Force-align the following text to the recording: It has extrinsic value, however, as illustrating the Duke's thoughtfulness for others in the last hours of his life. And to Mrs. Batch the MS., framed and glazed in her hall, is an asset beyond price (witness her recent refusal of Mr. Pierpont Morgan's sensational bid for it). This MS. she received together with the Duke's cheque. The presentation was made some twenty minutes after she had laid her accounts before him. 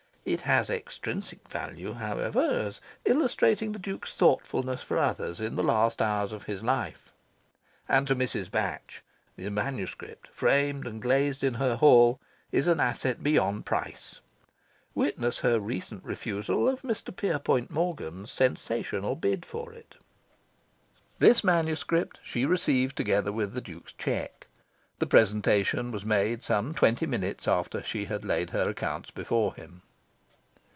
It 0.23 0.41
has 0.41 0.69
extrinsic 0.69 1.49
value, 1.49 1.93
however, 1.93 2.41
as 2.67 2.79
illustrating 3.05 3.71
the 3.71 3.79
Duke's 3.79 4.13
thoughtfulness 4.13 4.83
for 4.83 4.99
others 4.99 5.41
in 5.41 5.55
the 5.55 5.63
last 5.63 5.99
hours 5.99 6.31
of 6.31 6.43
his 6.43 6.61
life. 6.61 7.11
And 7.89 8.05
to 8.05 8.15
Mrs. 8.15 8.51
Batch 8.51 9.01
the 9.35 9.49
MS., 9.49 9.95
framed 10.31 10.85
and 10.85 11.01
glazed 11.01 11.43
in 11.43 11.55
her 11.55 11.75
hall, 11.75 12.19
is 12.51 12.67
an 12.67 12.79
asset 12.79 13.23
beyond 13.23 13.65
price 13.65 14.19
(witness 14.93 15.39
her 15.39 15.59
recent 15.59 16.03
refusal 16.03 16.69
of 16.69 16.83
Mr. 16.83 17.13
Pierpont 17.13 17.71
Morgan's 17.71 18.29
sensational 18.31 19.15
bid 19.15 19.43
for 19.43 19.73
it). 19.73 19.95
This 21.17 21.43
MS. 21.43 21.83
she 22.21 22.45
received 22.45 22.95
together 22.95 23.31
with 23.31 23.53
the 23.53 23.59
Duke's 23.61 23.93
cheque. 23.93 24.45
The 24.99 25.07
presentation 25.07 25.89
was 25.91 26.05
made 26.05 26.43
some 26.43 26.75
twenty 26.75 27.07
minutes 27.07 27.47
after 27.47 27.81
she 27.81 28.05
had 28.05 28.23
laid 28.23 28.51
her 28.51 28.69
accounts 28.69 29.09
before 29.09 29.55
him. 29.55 29.81